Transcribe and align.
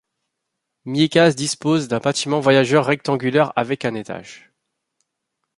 Miécaze 0.85 1.35
dispose 1.35 1.87
d'un 1.87 1.99
bâtiment 1.99 2.39
voyageurs 2.39 2.87
rectangulaire 2.87 3.53
avec 3.55 3.85
un 3.85 3.93
étage. 3.93 4.51